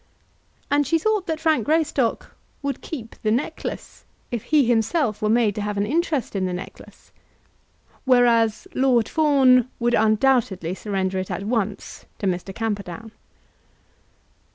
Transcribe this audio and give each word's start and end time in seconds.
And 0.71 0.87
she 0.87 0.97
thought 0.97 1.27
that 1.27 1.39
Frank 1.39 1.63
Greystock 1.67 2.35
would 2.63 2.81
keep 2.81 3.13
the 3.21 3.29
necklace, 3.29 4.03
if 4.31 4.45
he 4.45 4.65
himself 4.65 5.21
were 5.21 5.29
made 5.29 5.53
to 5.53 5.61
have 5.61 5.77
an 5.77 5.85
interest 5.85 6.35
in 6.35 6.47
the 6.47 6.53
necklace; 6.53 7.11
whereas 8.03 8.67
Lord 8.73 9.07
Fawn 9.07 9.69
would 9.79 9.93
undoubtedly 9.93 10.73
surrender 10.73 11.19
it 11.19 11.29
at 11.29 11.43
once 11.43 12.07
to 12.17 12.25
Mr. 12.25 12.51
Camperdown. 12.51 13.11